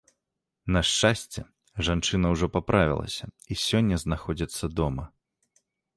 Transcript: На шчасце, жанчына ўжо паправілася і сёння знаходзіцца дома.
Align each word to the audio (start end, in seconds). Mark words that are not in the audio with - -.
На 0.75 0.81
шчасце, 0.91 1.43
жанчына 1.89 2.31
ўжо 2.35 2.45
паправілася 2.55 3.25
і 3.29 3.53
сёння 3.67 3.95
знаходзіцца 4.05 4.65
дома. 4.81 5.05